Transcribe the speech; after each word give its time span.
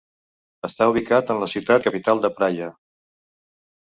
Està 0.67 0.85
ubicat 0.93 1.29
en 1.33 1.41
la 1.43 1.49
ciutat 1.51 1.85
capital 1.87 2.23
de 2.25 2.33
Praia. 2.39 2.73